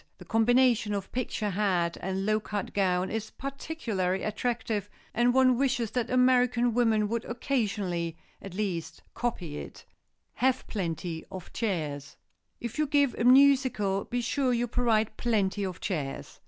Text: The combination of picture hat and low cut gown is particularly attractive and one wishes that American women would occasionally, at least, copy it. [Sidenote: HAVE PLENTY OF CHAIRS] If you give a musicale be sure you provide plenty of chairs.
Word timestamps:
The 0.17 0.25
combination 0.25 0.95
of 0.95 1.11
picture 1.11 1.51
hat 1.51 1.95
and 2.01 2.25
low 2.25 2.39
cut 2.39 2.73
gown 2.73 3.11
is 3.11 3.29
particularly 3.29 4.23
attractive 4.23 4.89
and 5.13 5.31
one 5.31 5.59
wishes 5.59 5.91
that 5.91 6.09
American 6.09 6.73
women 6.73 7.07
would 7.07 7.23
occasionally, 7.25 8.17
at 8.41 8.55
least, 8.55 9.03
copy 9.13 9.59
it. 9.59 9.77
[Sidenote: 9.77 9.85
HAVE 10.55 10.67
PLENTY 10.69 11.25
OF 11.31 11.53
CHAIRS] 11.53 12.17
If 12.59 12.79
you 12.79 12.87
give 12.87 13.13
a 13.19 13.23
musicale 13.23 14.05
be 14.05 14.21
sure 14.21 14.51
you 14.51 14.67
provide 14.67 15.17
plenty 15.17 15.63
of 15.63 15.79
chairs. 15.79 16.39